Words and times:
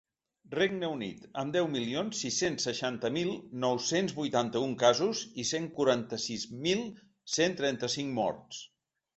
Regne 0.59 0.87
Unit, 0.93 1.25
amb 1.41 1.53
deu 1.55 1.67
milions 1.73 2.21
sis-cents 2.25 2.65
seixanta 2.69 3.11
mil 3.17 3.29
nou-cents 3.65 4.15
vuitanta-un 4.21 4.75
casos 4.85 5.23
i 5.45 5.49
cent 5.51 5.71
quaranta-sis 5.77 6.47
mil 6.67 6.83
cent 7.37 7.59
trenta-cinc 7.61 8.15
morts. 8.19 8.69